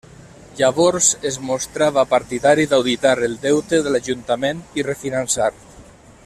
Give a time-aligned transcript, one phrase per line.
[0.59, 5.53] Llavors es mostrava partidari d'auditar el deute de l'ajuntament i refinançar.